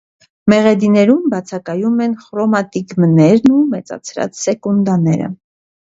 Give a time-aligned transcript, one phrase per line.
[0.51, 5.29] Մեղեդիներում բացակայում են խրոմատիգմներն ու մեծացրած սեկունդաները։